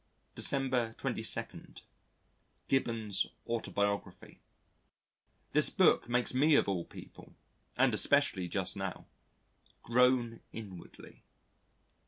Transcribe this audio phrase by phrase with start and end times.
[0.33, 1.81] December 22.
[2.67, 4.41] Gibbon's Autobiography
[5.51, 7.35] This book makes me of all people
[7.77, 9.05] (and especially just now)
[9.83, 11.21] groan inwardly.